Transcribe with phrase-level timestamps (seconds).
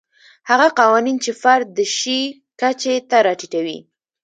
[0.49, 2.19] هغه قوانین چې فرد د شي
[2.59, 3.77] کچې ته راټیټوي.